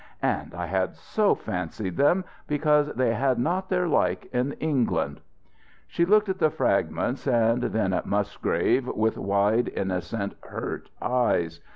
[0.23, 5.21] And I had so fancied them, because they had not their like in England!"
[5.87, 11.59] She looked at the fragments, and then at Musgrave, with wide, innocent hurt eyes.